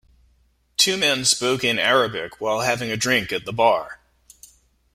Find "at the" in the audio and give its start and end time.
3.31-3.53